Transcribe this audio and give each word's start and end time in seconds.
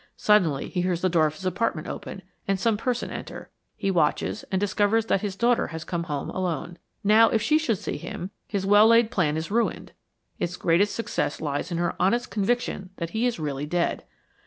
Suddenly 0.17 0.69
he 0.69 0.81
hears 0.81 1.01
the 1.01 1.09
door 1.09 1.27
of 1.27 1.35
his 1.35 1.45
apartment 1.45 1.87
open, 1.87 2.23
and 2.47 2.59
some 2.59 2.75
person 2.75 3.11
enter. 3.11 3.51
He 3.77 3.91
watches, 3.91 4.43
and 4.51 4.59
discovers 4.59 5.05
that 5.05 5.21
his 5.21 5.35
daughter 5.35 5.67
has 5.67 5.83
come 5.83 6.05
home, 6.05 6.31
alone. 6.31 6.79
Now, 7.03 7.29
if 7.29 7.39
she 7.39 7.59
should 7.59 7.77
see 7.77 7.97
him, 7.97 8.31
his 8.47 8.65
well 8.65 8.87
laid 8.87 9.11
plan 9.11 9.37
is 9.37 9.51
ruined. 9.51 9.91
Its 10.39 10.57
greatest 10.57 10.95
success 10.95 11.39
lies 11.39 11.71
in 11.71 11.77
her 11.77 11.93
honest 11.99 12.31
conviction 12.31 12.89
that 12.97 13.11
he 13.11 13.27
is 13.27 13.39
really 13.39 13.67
dead. 13.67 14.03